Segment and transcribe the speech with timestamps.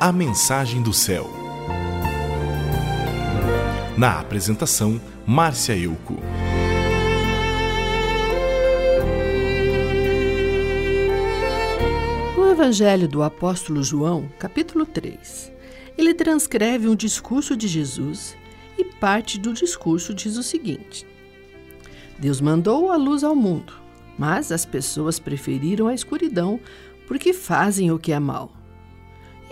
[0.00, 1.30] A Mensagem do Céu.
[3.96, 6.16] Na apresentação, Márcia Euco.
[12.36, 15.52] No Evangelho do Apóstolo João, capítulo 3,
[15.96, 18.36] ele transcreve um discurso de Jesus
[18.76, 21.06] e parte do discurso diz o seguinte:
[22.18, 23.72] Deus mandou a luz ao mundo,
[24.18, 26.60] mas as pessoas preferiram a escuridão
[27.06, 28.63] porque fazem o que é mal.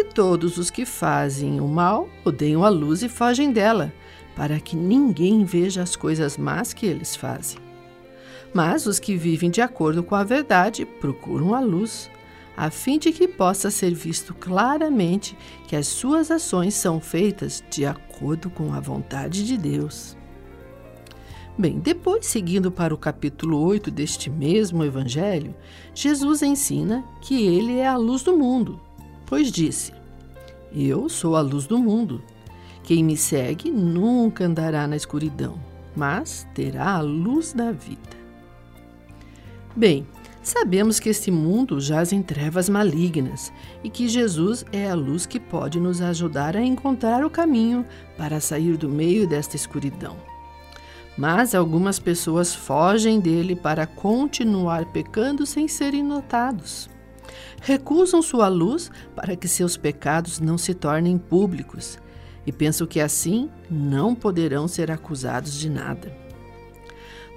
[0.00, 3.92] E todos os que fazem o mal odeiam a luz e fogem dela,
[4.36, 7.58] para que ninguém veja as coisas más que eles fazem.
[8.54, 12.08] Mas os que vivem de acordo com a verdade procuram a luz,
[12.56, 17.84] a fim de que possa ser visto claramente que as suas ações são feitas de
[17.84, 20.16] acordo com a vontade de Deus.
[21.58, 25.56] Bem, depois, seguindo para o capítulo 8 deste mesmo Evangelho,
[25.92, 28.80] Jesus ensina que ele é a luz do mundo,
[29.28, 29.92] pois disse:
[30.74, 32.22] Eu sou a luz do mundo.
[32.82, 35.60] Quem me segue nunca andará na escuridão,
[35.94, 38.16] mas terá a luz da vida.
[39.76, 40.06] Bem,
[40.48, 43.52] Sabemos que este mundo jaz em trevas malignas
[43.84, 47.84] e que Jesus é a luz que pode nos ajudar a encontrar o caminho
[48.16, 50.16] para sair do meio desta escuridão.
[51.18, 56.88] Mas algumas pessoas fogem dele para continuar pecando sem serem notados.
[57.60, 61.98] Recusam sua luz para que seus pecados não se tornem públicos
[62.46, 66.12] e pensam que assim não poderão ser acusados de nada.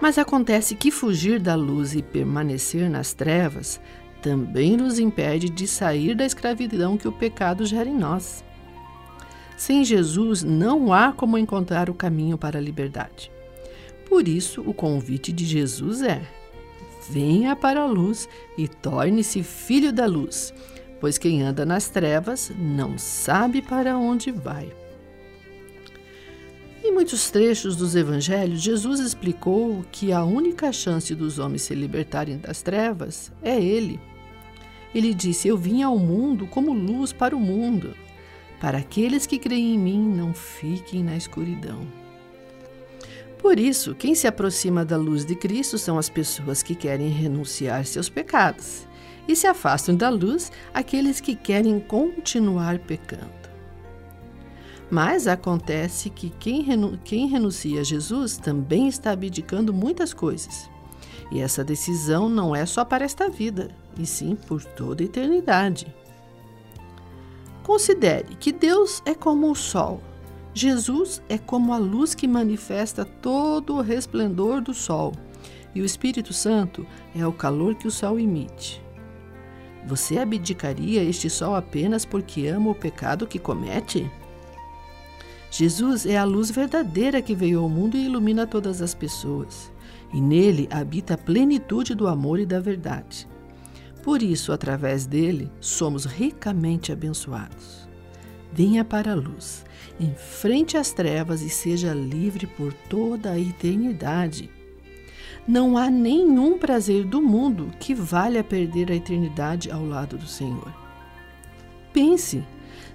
[0.02, 3.80] Mas acontece que fugir da luz e permanecer nas trevas
[4.22, 8.44] também nos impede de sair da escravidão que o pecado gera em nós.
[9.58, 13.32] Sem Jesus não há como encontrar o caminho para a liberdade.
[14.08, 16.22] Por isso, o convite de Jesus é:
[17.10, 20.54] venha para a luz e torne-se filho da luz,
[21.00, 24.72] pois quem anda nas trevas não sabe para onde vai.
[26.84, 32.38] Em muitos trechos dos evangelhos, Jesus explicou que a única chance dos homens se libertarem
[32.38, 34.00] das trevas é Ele.
[34.94, 37.96] Ele disse: Eu vim ao mundo como luz para o mundo,
[38.60, 41.88] para aqueles que creem em mim não fiquem na escuridão.
[43.42, 47.86] Por isso, quem se aproxima da luz de Cristo são as pessoas que querem renunciar
[47.86, 48.88] seus pecados,
[49.28, 53.42] e se afastam da luz aqueles que querem continuar pecando.
[54.92, 60.70] Mas acontece que quem, renu quem renuncia a Jesus também está abdicando muitas coisas.
[61.32, 65.96] E essa decisão não é só para esta vida, e sim por toda a eternidade.
[67.64, 70.02] Considere que Deus é como o sol.
[70.54, 75.14] Jesus é como a luz que manifesta todo o resplendor do sol,
[75.74, 76.86] e o Espírito Santo
[77.16, 78.84] é o calor que o sol emite.
[79.88, 84.10] Você abdicaria este sol apenas porque ama o pecado que comete?
[85.50, 89.72] Jesus é a luz verdadeira que veio ao mundo e ilumina todas as pessoas.
[90.14, 93.28] E nele habita a plenitude do amor e da verdade.
[94.04, 97.91] Por isso, através dele, somos ricamente abençoados.
[98.54, 99.64] Venha para a luz,
[100.00, 104.50] enfrente as trevas e seja livre por toda a eternidade.
[105.48, 110.72] Não há nenhum prazer do mundo que valha perder a eternidade ao lado do Senhor.
[111.94, 112.44] Pense,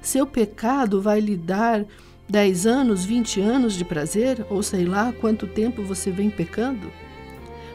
[0.01, 1.85] seu pecado vai lhe dar
[2.29, 6.91] 10 anos, 20 anos de prazer, ou sei lá quanto tempo você vem pecando?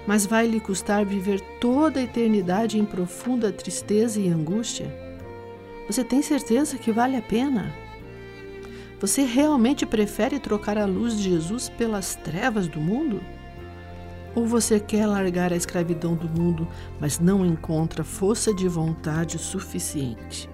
[0.05, 5.10] Mas vai lhe custar viver toda a eternidade em profunda tristeza e angústia?
[5.91, 7.69] Você tem certeza que vale a pena?
[9.01, 13.19] Você realmente prefere trocar a luz de Jesus pelas trevas do mundo?
[14.33, 16.65] Ou você quer largar a escravidão do mundo,
[16.97, 20.49] mas não encontra força de vontade suficiente?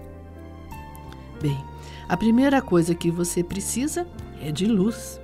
[1.39, 1.63] Bem,
[2.09, 4.07] a primeira coisa que você precisa
[4.41, 5.21] é de luz.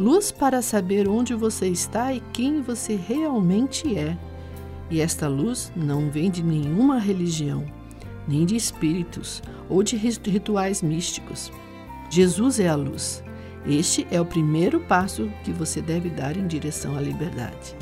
[0.00, 4.16] Luz para saber onde você está e quem você realmente é.
[4.90, 7.66] E esta luz não vem de nenhuma religião,
[8.26, 11.52] nem de espíritos ou de rituais místicos.
[12.10, 13.22] Jesus é a luz.
[13.66, 17.74] Este é o primeiro passo que você deve dar em direção à liberdade.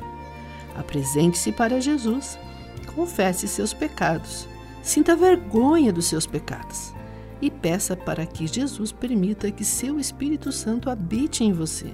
[0.77, 2.39] Apresente-se para Jesus,
[2.94, 4.49] confesse seus pecados,
[4.83, 6.94] sinta vergonha dos seus pecados
[7.41, 11.93] e peça para que Jesus permita que seu Espírito Santo habite em você.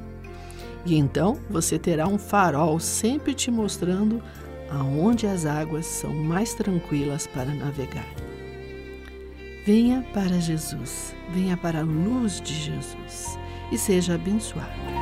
[0.85, 4.23] E então você terá um farol sempre te mostrando
[4.71, 8.28] aonde as águas são mais tranquilas para navegar.
[9.69, 13.39] Venha para Jesus, venha para a luz de Jesus
[13.71, 14.98] e seja abençoado.